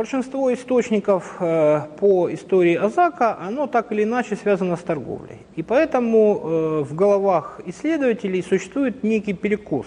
большинство 0.00 0.50
источников 0.50 1.36
э, 1.40 1.82
по 1.98 2.32
истории 2.32 2.74
Азака, 2.74 3.36
оно 3.38 3.66
так 3.66 3.92
или 3.92 4.04
иначе 4.04 4.34
связано 4.34 4.76
с 4.76 4.80
торговлей. 4.80 5.40
И 5.56 5.62
поэтому 5.62 6.16
э, 6.16 6.84
в 6.88 6.94
головах 6.94 7.60
исследователей 7.66 8.42
существует 8.42 9.04
некий 9.04 9.34
перекос. 9.34 9.86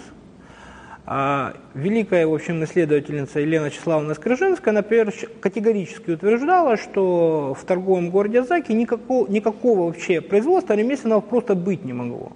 А 1.08 1.54
великая, 1.74 2.28
в 2.28 2.34
общем, 2.34 2.64
исследовательница 2.64 3.40
Елена 3.40 3.72
Числавовна 3.72 4.14
Скрижинская, 4.14 4.72
например, 4.72 5.12
категорически 5.42 6.12
утверждала, 6.12 6.78
что 6.78 7.56
в 7.60 7.66
торговом 7.66 8.12
городе 8.12 8.42
Азаки 8.42 8.72
никакого, 8.72 9.28
никакого 9.32 9.86
вообще 9.86 10.22
производства 10.22 10.76
ремесленного 10.76 11.22
просто 11.22 11.56
быть 11.56 11.86
не 11.86 11.94
могло. 11.94 12.34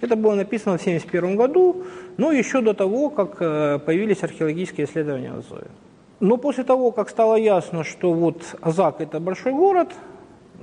Это 0.00 0.16
было 0.16 0.34
написано 0.34 0.78
в 0.78 0.80
1971 0.80 1.36
году, 1.36 1.84
но 2.16 2.32
еще 2.32 2.60
до 2.60 2.74
того, 2.74 3.08
как 3.08 3.38
появились 3.84 4.24
археологические 4.24 4.86
исследования 4.86 5.30
в 5.30 5.38
Азове. 5.38 5.68
Но 6.20 6.36
после 6.36 6.64
того, 6.64 6.92
как 6.92 7.08
стало 7.08 7.36
ясно, 7.36 7.82
что 7.82 8.12
вот 8.12 8.42
Азак– 8.60 8.96
это 9.00 9.20
большой 9.20 9.52
город, 9.52 9.88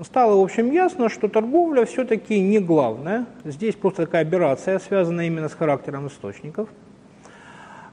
стало, 0.04 0.40
в 0.40 0.44
общем, 0.44 0.72
ясно, 0.72 1.10
что 1.10 1.28
торговля 1.28 1.86
все-таки 1.86 2.40
не 2.40 2.60
главная. 2.60 3.26
Здесь 3.44 3.74
просто 3.74 4.06
такая 4.06 4.22
операция, 4.22 4.78
связанная 4.78 5.26
именно 5.26 5.50
с 5.50 5.56
характером 5.56 6.08
источников. 6.08 6.70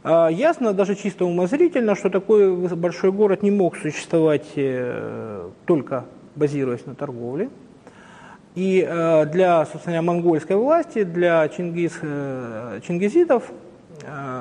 А, 0.03 0.29
ясно, 0.29 0.75
даже 0.75 0.95
чисто 0.95 1.25
умозрительно, 1.25 1.95
что 1.95 2.11
такой 2.11 2.55
большой 2.77 3.11
город 3.13 3.43
не 3.43 3.51
мог 3.51 3.79
существовать 3.79 4.45
э, 4.57 5.49
только 5.65 6.05
базируясь 6.37 6.85
на 6.85 6.95
торговле. 6.95 7.49
И 8.55 8.87
э, 8.87 9.25
для, 9.25 9.65
собственно, 9.65 10.03
монгольской 10.03 10.57
власти, 10.57 11.05
для 11.05 11.49
чингиз, 11.49 11.99
э, 12.03 12.81
чингизидов 12.87 13.51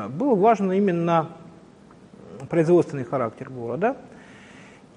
был 0.09 0.36
важен 0.36 0.73
именно 0.73 1.30
производственный 2.53 3.03
характер 3.03 3.50
города. 3.50 3.97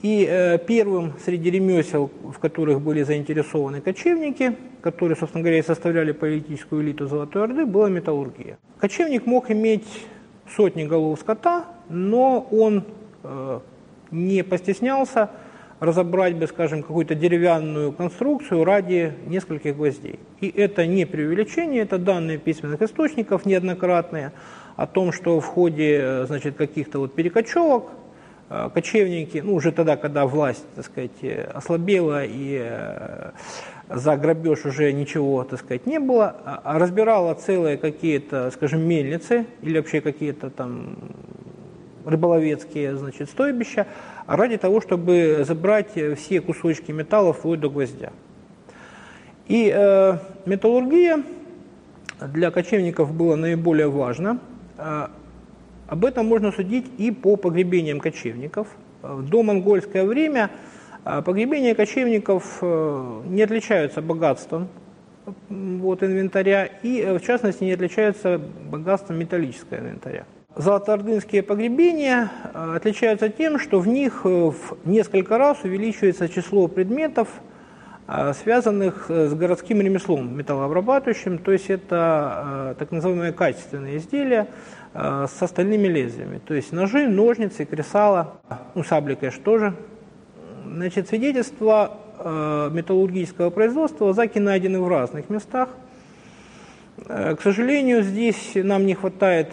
И 0.03 0.27
э, 0.28 0.58
первым 0.58 1.14
среди 1.25 1.50
ремесел, 1.50 2.11
в 2.22 2.39
которых 2.39 2.83
были 2.83 3.03
заинтересованы 3.03 3.81
кочевники, 3.81 4.55
которые, 4.83 5.17
собственно 5.17 5.42
говоря, 5.42 5.62
составляли 5.62 6.12
политическую 6.12 6.83
элиту 6.83 7.06
Золотой 7.06 7.44
Орды, 7.44 7.64
была 7.64 7.89
металлургия. 7.89 8.58
Кочевник 8.78 9.25
мог 9.25 9.50
иметь 9.50 9.86
сотни 10.55 10.84
голов 10.84 11.19
скота, 11.19 11.64
но 11.89 12.47
он 12.50 12.84
э, 13.22 13.61
не 14.11 14.44
постеснялся 14.44 15.31
разобрать 15.81 16.36
бы, 16.36 16.47
скажем, 16.48 16.83
какую-то 16.83 17.14
деревянную 17.14 17.91
конструкцию 17.92 18.64
ради 18.64 19.14
нескольких 19.27 19.77
гвоздей. 19.77 20.20
И 20.42 20.48
это 20.48 20.86
не 20.86 21.06
преувеличение, 21.06 21.84
это 21.84 21.97
данные 21.97 22.36
письменных 22.36 22.83
источников 22.83 23.47
неоднократные– 23.47 24.33
о 24.77 24.86
том, 24.86 25.12
что 25.12 25.41
в 25.41 25.46
ходе 25.46 25.98
э, 26.00 26.27
значит, 26.27 26.56
каких-то 26.56 26.98
вот 26.98 27.14
перекочевок 27.14 27.91
э, 28.50 28.70
кочевники, 28.72 29.38
ну 29.38 29.55
уже 29.55 29.72
тогда, 29.72 29.96
когда 29.96 30.27
власть, 30.27 30.64
так 30.74 30.84
сказать, 30.84 31.22
э, 31.22 31.50
ослабела 31.55 32.22
и 32.24 33.32
за 33.88 34.16
грабеж 34.16 34.66
уже 34.66 34.92
ничего, 34.92 35.44
так 35.44 35.60
сказать, 35.60 35.86
не 35.86 35.98
было, 35.98 36.36
а, 36.44 36.60
а 36.64 36.78
разбирала 36.78 37.34
целые 37.34 37.78
какие-то, 37.78 38.50
скажем, 38.50 38.82
мельницы 38.82 39.47
или 39.62 39.78
вообще 39.78 40.00
какие-то 40.00 40.50
там 40.50 40.98
рыболовецкие, 42.04 42.97
значит, 42.97 43.30
стойбища, 43.30 43.86
ради 44.27 44.58
того, 44.58 44.80
чтобы 44.80 45.44
забрать 45.47 45.92
все 46.16 46.41
кусочки 46.41 46.92
металлов 46.92 47.38
вплоть 47.38 47.60
до 47.60 47.70
гвоздя. 47.70 48.12
И 49.47 49.72
э, 49.74 50.19
металлургия 50.44 51.22
для 52.20 52.50
кочевников 52.50 53.14
была 53.14 53.36
наиболее 53.36 53.88
важна, 53.88 54.38
об 54.77 56.05
этом 56.05 56.27
можно 56.27 56.52
судить 56.52 56.86
и 56.98 57.10
по 57.10 57.36
погребениям 57.36 58.00
кочевников. 58.00 58.69
В 59.02 59.28
домонгольское 59.28 60.05
время 60.05 60.50
а, 61.08 61.22
погребения 61.22 61.77
кочевников 61.77 62.59
э, 62.62 63.22
не 63.26 63.42
отличаются 63.42 64.03
богатством 64.03 64.69
вот, 65.48 66.03
инвентаря 66.03 66.65
и, 66.65 67.00
э, 67.00 67.16
в 67.16 67.22
частности, 67.22 67.62
не 67.62 67.75
отличаются 67.75 68.38
богатством 68.38 69.16
металлического 69.16 69.78
инвентаря. 69.78 70.25
Золотоордынские 70.56 71.44
погребения 71.44 72.32
э, 72.42 72.75
отличаются 72.75 73.28
тем, 73.28 73.60
что 73.60 73.78
в 73.78 73.86
них 73.86 74.25
в 74.25 74.54
несколько 74.84 75.38
раз 75.38 75.62
увеличивается 75.62 76.28
число 76.28 76.66
предметов, 76.66 77.28
связанных 78.34 79.11
с 79.11 79.34
городским 79.34 79.81
ремеслом 79.81 80.37
металлообрабатывающим, 80.37 81.39
то 81.39 81.50
есть 81.50 81.71
это 81.71 82.77
так 82.78 82.93
называемые 82.93 83.33
качественные 83.33 83.97
изделия 83.97 84.47
с 84.94 85.43
остальными 85.43 85.89
лезвиями, 85.89 86.39
то 86.39 86.55
есть 86.55 86.72
ножи, 86.72 87.09
ножницы, 87.09 87.65
кресала, 87.65 88.41
ну 88.77 88.84
сабли, 88.84 89.16
конечно, 89.16 89.43
тоже. 89.43 89.75
Значит, 90.65 91.09
свидетельства 91.09 91.99
металлургического 92.72 93.50
производства 93.50 94.12
заки 94.12 94.39
найдены 94.39 94.81
в 94.81 94.89
разных 94.89 95.28
местах. 95.28 95.71
К 97.06 97.39
сожалению, 97.43 98.03
здесь 98.03 98.53
нам 98.55 98.87
не 98.87 98.95
хватает 98.95 99.53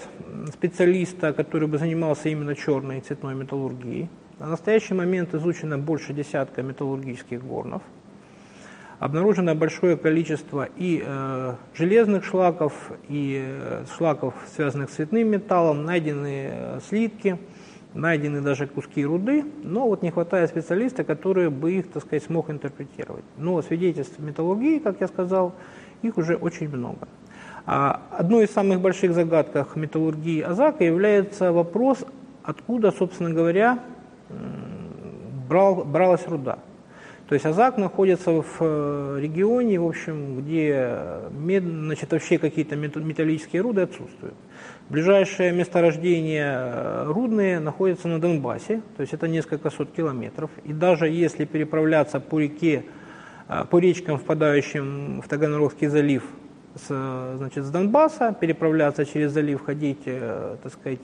специалиста, 0.53 1.34
который 1.34 1.68
бы 1.68 1.80
занимался 1.80 2.30
именно 2.30 2.56
черной 2.56 3.00
и 3.00 3.02
цветной 3.02 3.34
металлургией. 3.34 4.09
На 4.40 4.47
настоящий 4.47 4.94
момент 4.94 5.34
изучено 5.34 5.78
больше 5.78 6.13
десятка 6.13 6.62
металлургических 6.62 7.44
горнов– 7.44 7.81
обнаружено 9.03 9.53
большое 9.53 9.97
количество 9.97 10.69
и 10.78 11.03
э, 11.06 11.56
железных 11.74 12.24
шлаков, 12.24 12.74
и 13.09 13.44
э, 13.46 13.84
шлаков, 13.97 14.34
связанных 14.56 14.90
с 14.91 14.94
цветным 14.94 15.28
металлом, 15.28 15.84
найдены 15.84 16.47
э, 16.50 16.80
слитки, 16.88 17.38
найдены 17.94 18.40
даже 18.40 18.66
куски 18.66 19.06
руды, 19.06 19.44
но 19.62 19.90
вот 19.90 20.03
не 20.03 20.12
хватает 20.12 20.52
специалиста, 20.52 21.03
который 21.03 21.50
бы 21.50 21.74
их, 21.74 21.92
так 21.92 22.03
сказать, 22.03 22.24
смог 22.24 22.50
интерпретировать. 22.50 23.25
Но 23.38 23.62
свидетельств 23.62 24.19
металлургии, 24.19 24.80
как 24.80 25.02
я 25.02 25.08
сказал, 25.09 25.53
их 26.02 26.18
уже 26.18 26.38
очень 26.38 26.69
много. 26.69 27.09
А 27.66 28.03
одной 28.09 28.46
из 28.46 28.52
самых 28.52 28.80
больших 28.80 29.13
загадках 29.13 29.75
металлургии 29.75 30.40
Азака 30.40 30.86
является 30.86 31.52
вопрос, 31.52 32.06
откуда, 32.42 32.92
собственно 32.92 33.31
говоря, 33.31 33.80
брал, 35.50 35.84
бралась 35.84 36.25
руда. 36.25 36.59
То 37.33 37.35
есть 37.35 37.47
Азак 37.47 37.79
находится 37.79 38.29
в 38.29 38.57
э, 38.59 39.17
регионе, 39.19 39.79
в 39.79 39.88
общем, 39.88 40.39
где 40.39 40.99
мед, 41.31 41.63
значит, 41.63 42.11
вообще 42.11 42.38
какие-то 42.38 42.75
металлические 42.75 43.63
руды 43.63 43.81
отсутствуют. 43.81 44.35
Ближайшее 44.89 45.51
месторождение 45.51 46.53
э, 46.55 47.05
рудные 47.07 47.59
находится 47.59 48.07
на 48.07 48.21
Донбассе, 48.21 48.83
то 48.95 49.01
есть 49.01 49.16
это 49.16 49.27
несколько 49.27 49.71
сот 49.71 49.91
километров. 49.91 50.51
И 50.63 50.73
даже 50.73 51.09
если 51.09 51.45
переправляться 51.45 52.19
по 52.19 52.39
реке, 52.39 52.85
э, 53.50 53.65
по 53.67 53.79
речкам, 53.79 54.19
впадающим 54.19 55.23
в 55.23 55.27
Таганрогский 55.27 55.88
залив 55.88 56.23
с, 56.75 57.35
значит, 57.38 57.65
с 57.65 57.71
Донбасса, 57.71 58.38
переправляться 58.39 59.07
через 59.07 59.31
залив, 59.31 59.65
ходить, 59.65 60.03
так 60.03 60.71
сказать, 60.71 61.00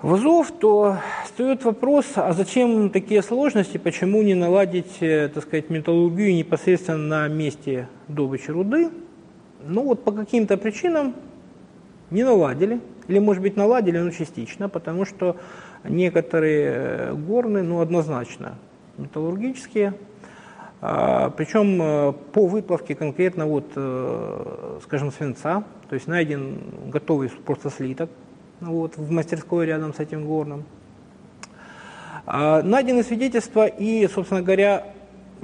в 0.00 0.52
то 0.60 0.96
встает 1.30 1.64
вопрос, 1.64 2.06
а 2.16 2.32
зачем 2.32 2.90
такие 2.90 3.22
сложности, 3.22 3.78
почему 3.78 4.20
не 4.22 4.34
наладить, 4.34 5.00
э, 5.00 5.28
так 5.32 5.44
сказать, 5.44 5.70
металлургию 5.70 6.34
непосредственно 6.34 6.98
на 6.98 7.28
месте 7.28 7.88
добычи 8.08 8.50
руды? 8.50 8.90
Ну 9.64 9.84
вот 9.84 10.02
по 10.02 10.10
каким-то 10.10 10.56
причинам 10.56 11.14
не 12.10 12.24
наладили, 12.24 12.80
или 13.06 13.20
может 13.20 13.42
быть 13.42 13.56
наладили, 13.56 13.98
но 13.98 14.10
частично, 14.10 14.68
потому 14.68 15.04
что 15.04 15.36
некоторые 15.84 16.72
э, 16.74 17.14
горны, 17.14 17.62
ну 17.62 17.80
однозначно 17.80 18.58
металлургические, 18.98 19.94
а, 20.82 21.30
причем 21.30 21.80
э, 21.80 22.12
по 22.32 22.46
выплавке 22.48 22.94
конкретно 22.94 23.46
вот, 23.46 23.70
скажем, 24.82 25.12
свинца, 25.12 25.62
то 25.88 25.94
есть 25.94 26.08
найден 26.08 26.58
готовый 26.88 27.30
просто 27.30 27.70
слиток, 27.70 28.10
вот, 28.60 28.96
в 28.96 29.10
мастерской 29.12 29.66
рядом 29.66 29.94
с 29.94 30.00
этим 30.00 30.26
горном. 30.26 30.64
А, 32.26 32.62
найдены 32.62 33.02
свидетельства 33.02 33.66
и, 33.66 34.06
собственно 34.08 34.42
говоря, 34.42 34.86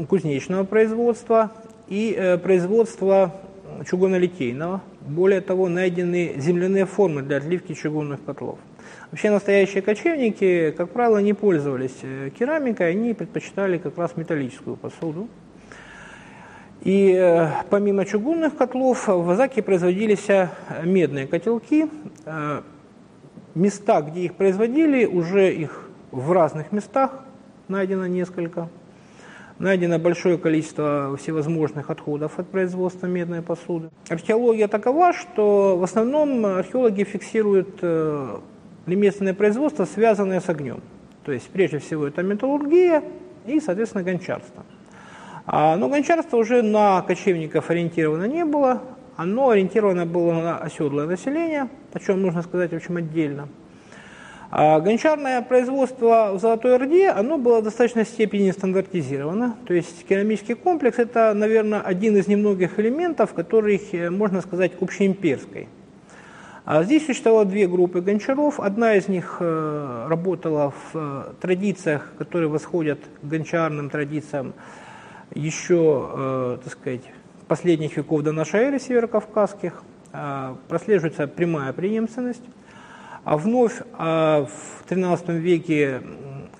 кузнечного 0.08 0.64
производства 0.64 1.52
и 1.88 2.14
э, 2.16 2.38
производства 2.38 3.34
чугунолитейного. 3.88 4.82
Более 5.00 5.40
того, 5.40 5.68
найдены 5.68 6.34
земляные 6.36 6.84
формы 6.84 7.22
для 7.22 7.36
отливки 7.38 7.74
чугунных 7.74 8.24
котлов. 8.24 8.58
Вообще 9.10 9.30
настоящие 9.30 9.82
кочевники, 9.82 10.74
как 10.76 10.90
правило, 10.90 11.18
не 11.18 11.32
пользовались 11.32 11.96
э, 12.02 12.30
керамикой, 12.38 12.90
они 12.90 13.14
предпочитали 13.14 13.78
как 13.78 13.96
раз 13.96 14.16
металлическую 14.16 14.76
посуду. 14.76 15.28
И 16.82 17.14
э, 17.18 17.48
помимо 17.70 18.04
чугунных 18.04 18.56
котлов 18.56 19.08
в 19.08 19.30
Азаке 19.30 19.62
производились 19.62 20.26
медные 20.84 21.26
котелки, 21.26 21.88
места, 23.54 24.02
где 24.02 24.20
их 24.20 24.34
производили, 24.34 25.06
уже 25.06 25.52
их 25.52 25.85
в 26.10 26.32
разных 26.32 26.72
местах 26.72 27.24
найдено 27.68 28.06
несколько. 28.06 28.68
Найдено 29.58 29.98
большое 29.98 30.36
количество 30.36 31.16
всевозможных 31.18 31.88
отходов 31.90 32.38
от 32.38 32.48
производства 32.48 33.06
медной 33.06 33.40
посуды. 33.40 33.88
Археология 34.08 34.68
такова, 34.68 35.14
что 35.14 35.78
в 35.78 35.82
основном 35.82 36.44
археологи 36.44 37.04
фиксируют 37.04 37.78
э, 37.80 38.38
ремесленное 38.86 39.32
производство, 39.32 39.86
связанное 39.86 40.40
с 40.40 40.48
огнем. 40.50 40.82
То 41.24 41.32
есть, 41.32 41.48
прежде 41.48 41.78
всего, 41.78 42.06
это 42.06 42.22
металлургия 42.22 43.02
и, 43.46 43.58
соответственно, 43.60 44.04
гончарство. 44.04 44.62
А, 45.46 45.76
но 45.76 45.88
гончарство 45.88 46.36
уже 46.36 46.60
на 46.60 47.00
кочевников 47.02 47.70
ориентировано 47.70 48.24
не 48.24 48.44
было, 48.44 48.82
оно 49.16 49.50
ориентировано 49.50 50.04
было 50.04 50.32
на 50.34 50.58
оседлое 50.58 51.06
население, 51.06 51.68
о 51.92 51.98
чем 51.98 52.20
нужно 52.20 52.42
сказать, 52.42 52.72
в 52.72 52.76
общем, 52.76 52.96
отдельно. 52.96 53.48
А 54.58 54.80
гончарное 54.80 55.42
производство 55.42 56.30
в 56.32 56.40
Золотой 56.40 56.76
Орде, 56.76 57.10
оно 57.10 57.36
было 57.36 57.60
в 57.60 57.64
достаточной 57.64 58.06
степени 58.06 58.50
стандартизировано. 58.52 59.54
То 59.66 59.74
есть 59.74 60.06
керамический 60.08 60.54
комплекс– 60.54 60.98
это, 60.98 61.34
наверное, 61.34 61.82
один 61.82 62.16
из 62.16 62.26
немногих 62.26 62.80
элементов, 62.80 63.34
который, 63.34 63.78
э, 63.92 64.08
можно 64.08 64.40
сказать, 64.40 64.72
общеимперской. 64.80 65.68
А 66.64 66.82
здесь 66.84 67.04
существовало 67.04 67.44
две 67.44 67.66
группы 67.66 68.00
гончаров. 68.00 68.58
Одна 68.58 68.94
из 68.94 69.08
них 69.08 69.36
э, 69.40 70.06
работала 70.08 70.70
в 70.70 70.90
э, 70.94 71.32
традициях, 71.38 72.10
которые 72.16 72.48
восходят 72.48 73.00
к 73.20 73.26
гончарным 73.26 73.90
традициям 73.90 74.54
еще, 75.34 76.58
так 76.64 76.72
сказать, 76.72 77.02
последних 77.46 77.98
веков 77.98 78.22
до 78.22 78.32
нашей 78.32 78.60
эры 78.60 78.78
северокавказских. 78.78 79.82
А, 80.12 80.56
прослеживается 80.68 81.26
прямая 81.26 81.74
преемственность. 81.74 82.44
А 83.26 83.36
вновь 83.36 83.82
а 83.98 84.46
в 84.46 84.88
XIII 84.88 85.36
веке 85.40 86.00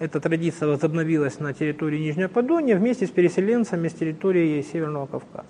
эта 0.01 0.19
традиция 0.19 0.67
возобновилась 0.67 1.39
на 1.39 1.55
территории 1.55 2.01
Нижнего 2.01 2.27
Подония 2.27 2.77
вместе 2.77 3.07
с 3.07 3.11
переселенцами 3.11 3.87
с 3.87 3.93
территории 3.93 4.61
Северного 4.63 5.07
Кавказа. 5.07 5.47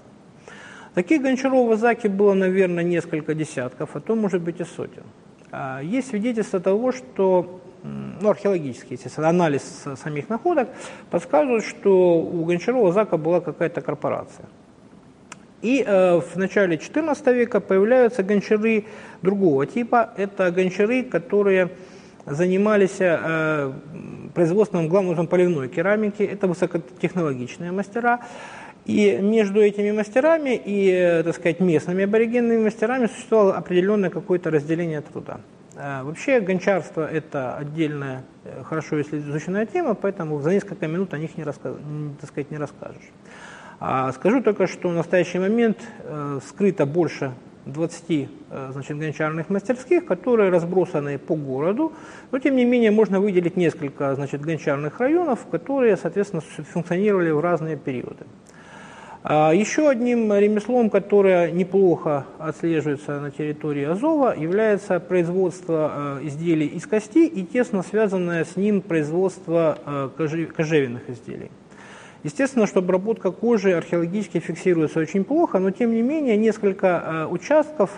Таких 0.93 1.23
гончаров 1.23 1.69
в 1.69 1.73
Азаке 1.73 2.11
было, 2.11 2.35
наверное, 2.35 2.85
несколько 2.85 3.35
десятков, 3.35 3.97
а 3.97 4.01
то, 4.01 4.15
может 4.15 4.43
быть, 4.43 4.61
и 4.61 4.65
сотен. 4.65 5.05
А, 5.51 5.81
есть 5.81 6.09
свидетельство 6.09 6.61
того, 6.61 6.93
что, 6.93 7.63
ну, 8.21 8.29
археологический, 8.29 8.97
естественно, 8.97 9.31
анализ 9.31 9.85
самих 9.97 10.29
находок 10.29 10.69
подсказывает, 11.11 11.65
что 11.65 12.21
у 12.21 12.45
Гончарова 12.45 12.91
Азака 12.91 13.17
была 13.17 13.41
какая-то 13.41 13.81
корпорация. 13.81 14.45
И 15.63 15.83
э, 15.87 16.21
в 16.21 16.37
начале 16.37 16.77
XIV 16.77 17.35
века 17.35 17.61
появляются 17.61 18.23
гончары 18.23 18.85
другого 19.23 19.67
типа. 19.67 20.11
Это 20.17 20.51
гончары, 20.51 21.03
которые 21.03 21.71
занимались 22.27 22.97
э, 23.01 23.73
производством, 24.35 24.89
главным 24.89 25.13
образом, 25.13 25.27
поливной 25.29 25.69
керамики. 25.69 26.23
Это 26.23 26.47
высокотехнологичные 26.47 27.73
мастера. 27.73 28.21
И 28.85 29.19
между 29.21 29.61
этими 29.61 29.91
мастерами 29.91 30.61
и, 30.65 31.23
так 31.25 31.35
сказать, 31.35 31.59
местными 31.59 32.05
аборигенными 32.05 32.65
мастерами 32.65 33.07
существовало 33.07 33.57
определенное 33.57 34.11
какое-то 34.11 34.51
разделение 34.51 35.01
труда. 35.01 35.41
Э, 35.77 36.03
вообще 36.05 36.41
гончарство– 36.41 37.07
это 37.13 37.57
отдельная, 37.57 38.25
э, 38.45 38.63
хорошо 38.65 38.97
если 38.97 39.19
изученная 39.19 39.67
тема, 39.67 39.95
поэтому 39.95 40.41
за 40.41 40.51
несколько 40.53 40.87
минут 40.87 41.13
о 41.15 41.19
них 41.19 41.37
не, 41.37 41.45
рассказ, 41.45 41.75
так 42.21 42.31
сказать, 42.31 42.51
не 42.51 42.59
расскажешь. 42.59 43.11
А 43.79 44.11
скажу 44.13 44.43
только, 44.43 44.67
что 44.67 44.89
в 44.89 44.95
настоящий 44.95 45.39
момент 45.39 45.79
э, 46.03 46.41
скрыто 46.49 46.87
больше 46.87 47.33
20 47.67 48.05
э, 48.09 48.27
значит, 48.73 48.97
гончарных 48.97 49.51
мастерских, 49.51 50.07
которые 50.07 50.51
разбросаны 50.51 51.19
по 51.19 51.35
городу, 51.35 51.93
но 52.31 52.39
тем 52.39 52.57
не 52.57 52.65
менее 52.65 52.91
можно 52.91 53.21
выделить 53.21 53.57
несколько 53.57 54.15
значит, 54.15 54.41
гончарных 54.41 54.99
районов, 54.99 55.41
которые, 55.51 55.97
соответственно, 55.97 56.41
функционировали 56.41 57.31
в 57.31 57.41
разные 57.41 57.77
периоды. 57.77 58.25
А 59.25 59.53
еще 59.53 59.91
одним 59.91 60.33
ремеслом, 60.33 60.89
которое 60.89 61.51
неплохо 61.51 62.25
отслеживается 62.39 63.21
на 63.21 63.31
территории 63.33 63.85
Азова, 63.85 64.35
является 64.39 65.01
производство 65.01 66.19
э, 66.23 66.27
изделий 66.29 66.69
из 66.69 66.87
кости 66.87 67.27
и 67.27 67.45
тесно 67.45 67.83
связанное 67.83 68.45
с 68.45 68.57
ним 68.57 68.81
производство 68.81 70.13
кожевенных 70.17 71.11
изделий. 71.11 71.51
Естественно, 72.25 72.67
что 72.67 72.81
обработка 72.81 73.31
кожи 73.31 73.73
археологически 73.73 74.39
фиксируется 74.39 75.01
очень 75.01 75.25
плохо, 75.25 75.59
но 75.59 75.71
тем 75.71 75.95
не 75.95 76.03
менее 76.03 76.37
несколько 76.37 76.87
э, 76.87 77.27
участков 77.27 77.91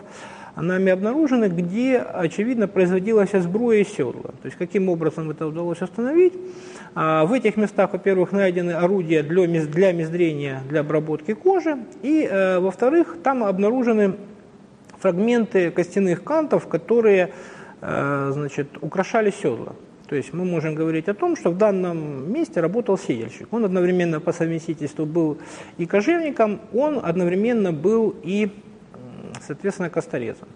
нами 0.61 0.91
обнаружены, 0.91 1.47
где, 1.47 1.99
очевидно, 1.99 2.69
производилась 2.69 3.31
сбруя 3.32 3.79
и 3.79 3.85
седла. 3.85 4.31
То 4.43 4.47
есть 4.47 4.56
каким 4.56 4.88
образом 4.88 5.31
это 5.31 5.47
удалось 5.47 5.81
установить? 5.81 6.35
А, 6.94 7.25
в 7.25 7.32
этих 7.32 7.56
местах, 7.56 7.93
во-первых, 7.93 8.32
найдены 8.32 8.73
орудия 8.73 9.23
для, 9.23 9.47
для 9.47 9.93
мездрения, 9.93 10.62
для 10.69 10.81
обработки 10.81 11.35
кожи, 11.35 11.79
и, 12.03 12.26
э, 12.29 12.59
во-вторых, 12.59 13.17
там 13.23 13.44
обнаружены 13.44 14.17
фрагменты 14.99 15.71
костяных 15.71 16.25
кантов, 16.25 16.67
которые 16.67 17.32
э, 17.81 18.31
значит, 18.32 18.69
украшали 18.81 19.31
седла. 19.31 19.75
То 20.09 20.17
есть 20.17 20.33
мы 20.33 20.45
можем 20.45 20.75
говорить 20.75 21.07
о 21.09 21.15
том, 21.15 21.37
что 21.37 21.51
в 21.51 21.59
данном 21.59 22.33
месте 22.33 22.61
работал 22.61 22.97
сеяльщик. 22.97 23.53
Он 23.53 23.67
одновременно 23.67 24.21
по 24.21 24.33
совместительству 24.33 25.05
был 25.05 25.37
и 25.77 25.85
кожевником, 25.85 26.61
он 26.73 26.99
одновременно 27.03 27.73
был 27.73 28.15
и, 28.23 28.51
соответственно, 29.47 29.91
косторезом. 29.91 30.49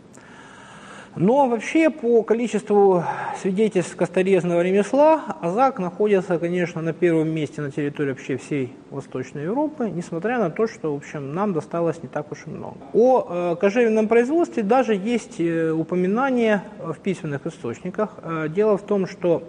Но 1.15 1.47
вообще 1.47 1.91
по 1.91 2.23
количеству 2.23 3.05
свидетельств 3.39 3.95
косторезного 3.97 4.63
ремесла 4.63 5.37
Азак 5.43 5.79
находится, 5.79 6.39
конечно, 6.39 6.81
на 6.81 6.95
первом 6.95 7.29
месте 7.29 7.61
на 7.61 7.71
территории 7.71 8.11
вообще 8.11 8.39
всей 8.39 8.73
Восточной 8.91 9.43
Европы, 9.43 9.91
несмотря 9.91 10.39
на 10.39 10.49
то, 10.49 10.67
что, 10.67 10.95
в 10.95 10.97
общем, 10.97 11.35
нам 11.35 11.53
досталось 11.53 12.03
не 12.03 12.09
так 12.09 12.33
уж 12.33 12.47
и 12.47 12.51
много. 12.51 12.77
О 12.95 13.27
э, 13.53 13.57
кожевенном 13.57 14.09
производстве 14.09 14.63
даже 14.63 14.95
есть 14.95 15.39
э, 15.39 15.71
упоминания 15.71 16.65
в 16.79 16.95
письменных 16.95 17.47
источниках. 17.47 18.15
Э, 18.23 18.49
дело 18.49 18.79
в 18.79 18.83
том, 18.83 19.07
что 19.07 19.43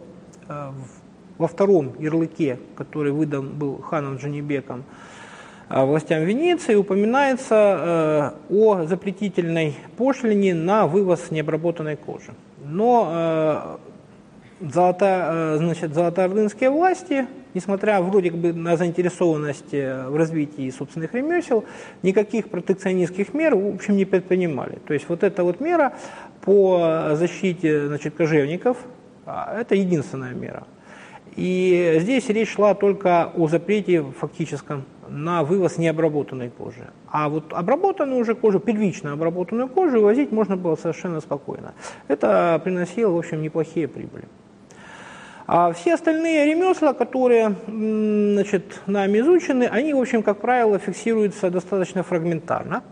э, 0.49 0.71
во 1.37 1.47
втором 1.47 1.93
ярлыке, 1.97 2.59
который 2.75 3.13
выдан 3.13 3.47
был 3.57 3.81
ханом 3.81 4.17
Джанибеком, 4.17 4.83
властям 5.69 6.23
Венеции 6.23 6.75
упоминается 6.75 8.35
э, 8.49 8.53
о 8.53 8.85
запретительной 8.85 9.75
пошлине 9.97 10.53
на 10.53 10.87
вывоз 10.87 11.31
необработанной 11.31 11.95
кожи. 11.95 12.33
Но 12.65 13.79
э, 14.61 14.71
золото, 14.71 15.05
э, 15.05 15.57
значит, 15.57 15.93
золотоордынские 15.93 16.69
власти, 16.69 17.27
несмотря 17.53 18.01
вроде 18.01 18.31
бы 18.31 18.53
на 18.53 18.77
заинтересованность 18.77 19.71
в 19.71 20.15
развитии 20.15 20.69
собственных 20.69 21.13
ремесел, 21.13 21.65
никаких 22.01 22.49
протекционистских 22.49 23.33
мер 23.33 23.55
в 23.55 23.75
общем 23.75 23.95
не 23.95 24.05
предпринимали. 24.05 24.79
То 24.87 24.93
есть 24.93 25.07
вот 25.09 25.23
эта 25.23 25.43
вот 25.43 25.59
мера 25.59 25.93
по 26.41 27.11
защите 27.13 27.87
значит, 27.87 28.15
кожевников, 28.15 28.77
а, 29.25 29.59
это 29.59 29.75
единственная 29.75 30.33
мера. 30.33 30.65
И 31.35 31.97
здесь 31.99 32.29
речь 32.29 32.53
шла 32.53 32.75
только 32.75 33.31
о 33.35 33.47
запрете 33.47 34.03
фактическом 34.03 34.85
на 35.09 35.43
вывоз 35.43 35.77
необработанной 35.77 36.49
кожи. 36.49 36.89
А 37.09 37.29
вот 37.29 37.53
обработанную 37.53 38.19
уже 38.19 38.35
кожу, 38.35 38.59
первично 38.59 39.13
обработанную 39.13 39.67
кожу 39.67 39.97
вывозить 39.97 40.31
можно 40.31 40.57
было 40.57 40.75
совершенно 40.75 41.21
спокойно. 41.21 41.73
Это 42.07 42.59
приносило, 42.63 43.11
в 43.11 43.17
общем, 43.17 43.41
неплохие 43.41 43.87
прибыли. 43.87 44.25
А 45.45 45.73
все 45.73 45.95
остальные 45.95 46.45
ремесла, 46.45 46.93
которые 46.93 47.55
значит, 47.67 48.81
нами 48.85 49.19
изучены, 49.19 49.63
они, 49.63 49.93
в 49.93 49.99
общем, 49.99 50.23
как 50.23 50.39
правило, 50.39 50.79
фиксируются 50.79 51.49
достаточно 51.49 52.03
фрагментарно. 52.03 52.83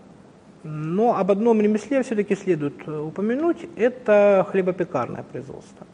Но 0.63 1.17
об 1.17 1.31
одном 1.31 1.59
ремесле 1.61 2.03
все-таки 2.03 2.35
следует 2.35 2.87
упомянуть, 2.87 3.67
это 3.77 4.45
хлебопекарное 4.51 5.23
производство. 5.23 5.87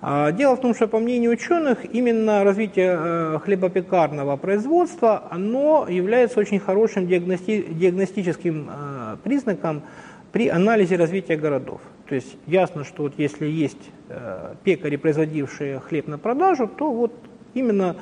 А, 0.00 0.30
дело 0.30 0.54
в 0.54 0.60
том, 0.60 0.74
что 0.74 0.86
по 0.86 1.00
мнению 1.00 1.32
ученых, 1.32 1.84
именно 1.92 2.44
развитие 2.44 2.96
э, 2.96 3.38
хлебопекарного 3.42 4.36
производства, 4.36 5.24
оно 5.30 5.86
является 5.88 6.38
очень 6.38 6.60
хорошим 6.60 7.08
диагности 7.08 7.64
диагностическим 7.68 8.70
э, 8.70 9.16
признаком 9.24 9.82
при 10.30 10.48
анализе 10.48 10.94
развития 10.94 11.36
городов. 11.36 11.80
То 12.08 12.14
есть 12.14 12.36
ясно, 12.46 12.84
что 12.84 13.02
вот 13.04 13.14
если 13.16 13.46
есть 13.46 13.90
э, 14.08 14.54
пекари, 14.62 14.94
производившие 14.94 15.80
хлеб 15.80 16.06
на 16.06 16.18
продажу, 16.18 16.68
то 16.68 16.92
вот 16.92 17.12
именно 17.54 17.96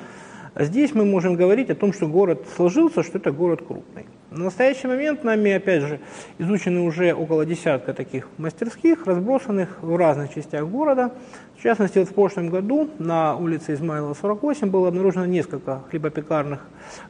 здесь 0.55 0.93
мы 0.93 1.03
можем 1.03 1.33
говорить 1.33 1.71
о 1.71 1.75
том, 1.75 1.93
что 1.93 2.07
город 2.07 2.45
сложился, 2.55 3.01
что 3.01 3.17
это 3.17 3.31
город 3.31 3.63
крупный. 3.67 4.05
На 4.29 4.43
настоящий 4.43 4.87
момент 4.87 5.23
нами, 5.23 5.53
опять 5.53 5.83
же, 5.83 6.01
изучены 6.37 6.81
уже 6.81 7.13
около 7.13 7.45
десятка 7.45 7.93
таких 7.93 8.27
мастерских, 8.37 9.07
разбросанных 9.07 9.81
в 9.81 9.95
разных 9.95 10.33
частях 10.35 10.67
города. 10.67 11.13
В 11.57 11.63
частности, 11.63 11.99
вот 11.99 12.09
в 12.09 12.13
прошлом 12.13 12.49
году 12.49 12.89
на 12.99 13.37
улице 13.37 13.73
Измайлова, 13.73 14.13
48, 14.13 14.69
было 14.69 14.89
обнаружено 14.89 15.25
несколько 15.25 15.81
хлебопекарных 15.89 16.59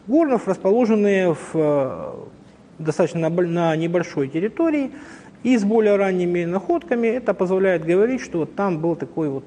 горнов, 0.05 0.47
расположенные 0.47 1.33
в 1.33 1.49
э, 1.55 2.13
достаточно 2.77 3.29
на 3.29 3.75
небольшой 3.75 4.27
территории 4.27 4.91
и 5.41 5.57
с 5.57 5.63
более 5.63 5.95
ранними 5.95 6.45
находками. 6.45 7.07
Это 7.07 7.33
позволяет 7.33 7.83
говорить, 7.83 8.21
что 8.21 8.39
вот 8.39 8.53
там 8.53 8.77
был 8.77 8.95
такой 8.95 9.29
вот 9.29 9.45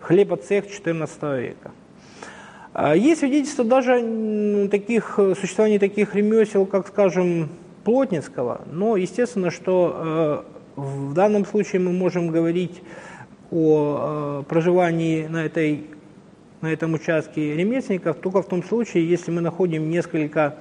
хлебоцех 0.00 0.64
XIV 0.64 1.40
века. 1.40 1.70
А 2.74 2.96
есть 2.96 3.20
свидетельства 3.20 3.64
даже 3.64 4.68
таких, 4.68 5.20
существования 5.40 5.78
таких 5.78 6.14
ремесел, 6.16 6.66
как, 6.66 6.88
скажем, 6.88 7.48
Плотницкого, 7.84 8.62
но 8.70 8.96
естественно, 8.96 9.50
что 9.50 10.44
э, 10.76 10.80
в 10.80 11.14
данном 11.14 11.44
случае 11.46 11.82
мы 11.82 11.92
можем 11.92 12.28
говорить 12.28 12.82
о 13.52 14.40
э, 14.40 14.42
проживании 14.48 15.26
на 15.26 15.44
этой 15.44 15.84
на 16.62 16.72
этом 16.72 16.94
участке 16.94 17.54
ремесленников 17.54 18.16
только 18.16 18.42
в 18.42 18.48
том 18.48 18.64
случае, 18.64 19.08
если 19.08 19.30
мы 19.30 19.42
находим 19.42 19.90
несколько 19.90 20.56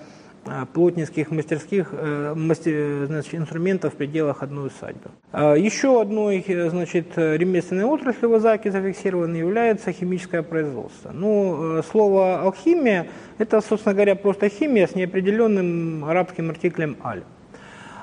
плотницких 0.74 1.32
мастерских 1.32 1.90
э, 1.92 2.34
значит, 2.36 3.34
инструментов 3.34 3.94
в 3.94 3.98
пределах 3.98 4.44
одной 4.44 4.68
усадьбы. 4.68 5.12
А, 5.32 5.56
еще 5.56 6.02
одной 6.02 6.44
значит, 6.70 7.18
ремесленной 7.18 7.86
отраслью 7.86 8.30
в 8.30 8.34
Азаке 8.34 8.72
зафиксированной 8.72 9.40
является 9.40 9.92
химическое 9.92 10.44
производство. 10.44 11.12
Ну, 11.14 11.80
э, 11.80 11.82
слово 11.90 12.42
алхимия– 12.42 13.08
это, 13.38 13.62
собственно 13.62 13.96
говоря, 13.96 14.16
просто 14.16 14.50
химия 14.50 14.88
с 14.88 14.96
неопределенным 14.96 16.06
арабским 16.06 16.50
артиклем 16.50 16.98
«аль». 17.04 17.24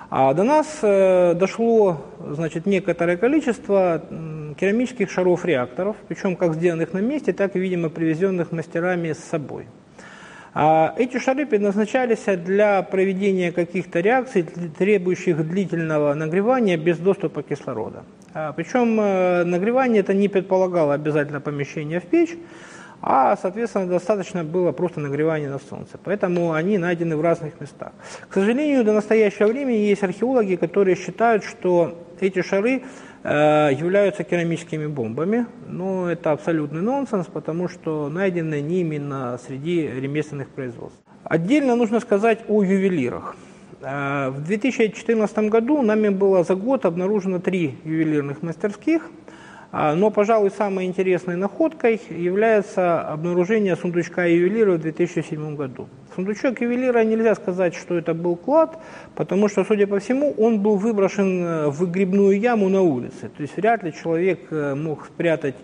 А 0.09 0.35
до 0.35 0.43
нас 0.43 0.79
э, 0.83 1.35
дошло 1.35 2.01
значит, 2.31 2.67
некоторое 2.67 3.17
количество 3.17 4.03
керамических 4.59 5.09
шаров-реакторов, 5.11 5.97
причем 6.09 6.35
как 6.35 6.55
сделанных 6.55 6.93
на 6.93 6.99
месте, 6.99 7.33
так 7.33 7.55
и, 7.55 7.61
видимо, 7.61 7.91
привезенных 7.91 8.51
мастерами 8.51 9.13
с 9.13 9.19
собой– 9.19 9.67
а 9.80 9.80
эти 10.55 11.19
шары 11.19 11.47
предназначались 11.47 12.25
для 12.45 12.83
проведения 12.83 13.53
каких-то 13.53 14.01
реакций, 14.01 14.43
требующих 14.43 15.47
длительного 15.47 16.15
нагревания 16.15 16.77
без 16.77 16.99
доступа 16.99 17.43
кислорода. 17.43 18.05
А, 18.33 18.53
причем 18.53 19.01
э, 19.01 19.45
нагревание 19.45 20.01
это 20.01 20.15
не 20.15 20.29
предполагало 20.29 20.95
обязательно 20.95 21.41
помещение 21.41 22.01
в 22.01 22.07
печь, 22.07 22.37
а, 23.03 23.37
соответственно, 23.37 23.87
достаточно 23.87 24.45
было 24.45 24.73
просто 24.73 25.01
нагревания 25.01 25.49
на 25.49 25.59
солнце. 25.59 25.99
Поэтому 26.03 26.53
они 26.53 26.79
найдены 26.79 27.17
в 27.17 27.23
разных 27.23 27.61
местах. 27.61 27.93
К 28.29 28.35
сожалению, 28.35 28.85
до 28.85 28.93
настоящего 28.93 29.49
времени 29.49 29.79
есть 29.79 30.03
археологи, 30.03 30.57
которые 30.57 30.97
считают, 30.97 31.45
что 31.45 31.99
эти 32.21 32.43
шары 32.43 32.83
являются 33.23 34.25
керамическими 34.25 34.87
бомбами, 34.87 35.47
но 35.67 36.11
это 36.11 36.33
абсолютный 36.33 36.81
нонсенс, 36.81 37.27
потому 37.27 37.69
что 37.69 38.09
найдены 38.09 38.63
не 38.63 38.81
именно 38.81 39.39
среди 39.47 39.87
ремесленных 39.87 40.49
производств. 40.49 40.99
Отдельно 41.25 41.77
нужно 41.77 42.01
сказать 42.01 42.41
о 42.49 42.63
ювелирах. 42.63 43.37
Э, 43.83 44.31
в 44.31 44.43
2014 44.45 45.51
году 45.51 45.83
нами 45.83 46.09
было 46.09 46.45
за 46.45 46.55
год 46.55 46.85
обнаружено 46.85 47.39
три 47.39 47.77
ювелирных 47.85 48.43
мастерских– 48.43 49.11
но, 49.73 50.11
пожалуй, 50.11 50.51
самой 50.51 50.87
интересной 50.87 51.37
находкой 51.37 52.01
является 52.11 53.03
обнаружение 53.03 53.77
сундучка 53.77 54.27
ювелира 54.27 54.73
в 54.73 54.81
2007 54.81 55.55
году. 55.55 55.89
Сундучок 56.15 56.61
ювелира 56.61 57.05
нельзя 57.05 57.35
сказать, 57.37 57.75
что 57.75 57.97
это 57.97 58.15
был 58.15 58.35
клад, 58.35 58.79
потому 59.15 59.49
что, 59.49 59.65
судя 59.65 59.87
по 59.87 60.01
всему, 60.01 60.35
он 60.37 60.61
был 60.61 60.77
выброшен 60.77 61.45
э, 61.45 61.69
в 61.69 61.79
выгребную 61.79 62.41
яму 62.41 62.69
на 62.69 62.83
улице. 62.83 63.29
То 63.29 63.43
есть 63.43 63.57
вряд 63.57 63.85
ли 63.85 63.93
человек 63.93 64.41
э, 64.51 64.75
мог 64.75 65.07
спрятать 65.07 65.55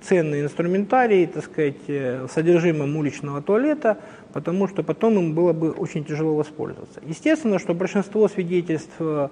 ценный 0.00 0.42
инструментарий, 0.42 1.26
так 1.26 1.44
сказать, 1.44 1.88
э, 1.88 2.26
содержимым 2.32 2.96
уличного 2.96 3.42
туалета, 3.42 3.98
потому 4.32 4.68
что 4.68 4.82
потом 4.82 5.18
им 5.18 5.34
было 5.34 5.52
бы 5.52 5.70
очень 5.70 6.04
тяжело 6.04 6.34
воспользоваться. 6.34 7.00
Естественно, 7.04 7.58
что 7.58 7.74
большинство 7.74 8.26
свидетельств 8.28 8.94
а, 9.00 9.30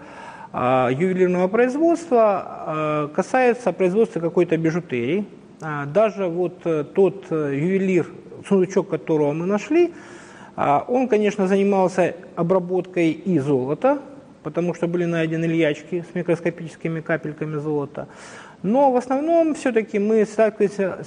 ювелирного 0.53 1.49
производства 1.49 2.45
а, 2.47 3.09
касается 3.09 3.73
производства 3.73 4.21
какой-то 4.21 4.57
бижутерии. 4.57 5.27
А, 5.61 5.87
даже 5.87 6.27
вот 6.27 6.61
э, 6.65 6.85
тот 6.85 7.27
э, 7.31 7.53
ювелир, 7.55 8.07
сундучок 8.49 8.89
которого 8.89 9.33
мы 9.33 9.47
нашли, 9.47 9.93
он, 10.89 11.07
конечно, 11.07 11.47
занимался 11.47 12.17
обработкой 12.35 13.13
и 13.13 13.39
золота, 13.39 14.01
потому 14.43 14.75
что 14.75 14.89
были 14.89 15.05
найдены 15.05 15.45
ильячки 15.45 16.05
с 16.11 16.17
микроскопическими 16.17 17.01
капельками 17.01 17.59
золота. 17.59 18.09
Но 18.65 18.91
в 18.91 18.97
основном 18.97 19.55
все-таки 19.55 20.01
мы 20.01 20.25
сталкиваемся 20.25 21.05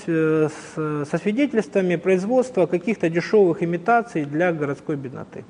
со 1.05 1.17
свидетельствами 1.17 1.97
производства 1.97 2.65
каких-то 2.65 3.09
дешевых 3.09 3.61
имитаций 3.61 4.23
для 4.23 4.53
городской 4.53 4.95
бедноты. 4.95 5.43